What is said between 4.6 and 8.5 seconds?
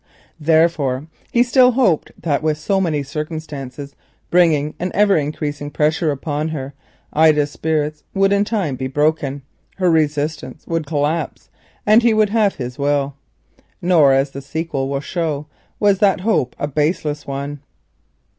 an ever increasing pressure upon her, Ida's spirit would in